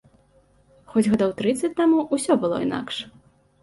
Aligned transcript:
Хоць 0.93 1.05
гадоў 1.13 1.37
трыццаць 1.43 1.73
таму 1.83 2.05
ўсё 2.17 2.43
было 2.43 2.55
інакш. 2.69 2.95